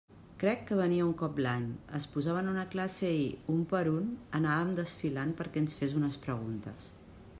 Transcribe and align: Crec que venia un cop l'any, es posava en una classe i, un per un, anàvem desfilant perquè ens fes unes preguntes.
Crec 0.43 0.61
que 0.69 0.77
venia 0.77 1.03
un 1.07 1.11
cop 1.19 1.41
l'any, 1.45 1.67
es 1.99 2.07
posava 2.15 2.41
en 2.45 2.49
una 2.53 2.63
classe 2.71 3.11
i, 3.19 3.27
un 3.57 3.61
per 3.75 3.83
un, 3.93 4.09
anàvem 4.41 4.73
desfilant 4.81 5.37
perquè 5.43 5.63
ens 5.67 5.77
fes 5.83 5.95
unes 6.03 6.19
preguntes. 6.25 6.91